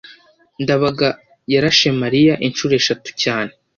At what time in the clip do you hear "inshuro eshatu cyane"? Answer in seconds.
2.45-3.51